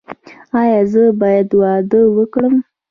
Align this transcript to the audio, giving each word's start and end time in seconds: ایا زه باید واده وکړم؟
ایا 0.59 0.79
زه 0.91 1.03
باید 1.21 1.49
واده 1.59 2.01
وکړم؟ 2.15 2.53